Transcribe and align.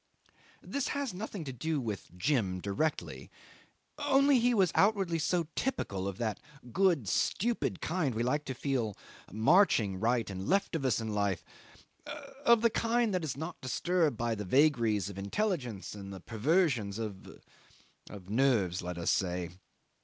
'This 0.63 0.87
has 0.87 1.13
nothing 1.13 1.43
to 1.43 1.53
do 1.53 1.79
with 1.79 2.09
Jim, 2.17 2.59
directly; 2.59 3.29
only 3.99 4.39
he 4.39 4.51
was 4.51 4.71
outwardly 4.73 5.19
so 5.19 5.45
typical 5.53 6.07
of 6.07 6.17
that 6.17 6.39
good, 6.73 7.07
stupid 7.07 7.81
kind 7.81 8.15
we 8.15 8.23
like 8.23 8.43
to 8.43 8.55
feel 8.55 8.97
marching 9.31 9.99
right 9.99 10.27
and 10.31 10.47
left 10.49 10.75
of 10.75 10.85
us 10.85 10.99
in 10.99 11.13
life, 11.13 11.43
of 12.45 12.63
the 12.63 12.71
kind 12.71 13.13
that 13.13 13.23
is 13.23 13.37
not 13.37 13.61
disturbed 13.61 14.17
by 14.17 14.33
the 14.33 14.43
vagaries 14.43 15.07
of 15.07 15.19
intelligence 15.19 15.93
and 15.93 16.11
the 16.11 16.19
perversions 16.19 16.97
of 16.97 17.39
of 18.09 18.27
nerves, 18.27 18.81
let 18.81 18.97
us 18.97 19.11
say. 19.11 19.51